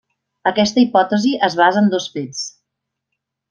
Aquesta 0.51 0.81
hipòtesi 0.83 1.35
es 1.49 1.59
basa 1.61 1.85
en 1.85 1.93
dos 1.95 2.11
fets. 2.17 2.43